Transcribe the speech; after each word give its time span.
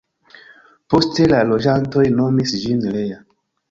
Poste 0.93 1.29
la 1.33 1.43
loĝantoj 1.51 2.09
nomis 2.19 2.59
ĝin 2.67 2.87
Lea. 2.99 3.27